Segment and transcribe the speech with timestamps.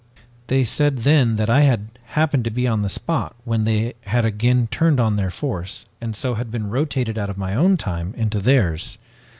[0.47, 4.25] "They said then that I had happened to be on the spot when they had
[4.25, 8.15] again turned on their force and so had been rotated out of my own time
[8.15, 8.97] into theirs.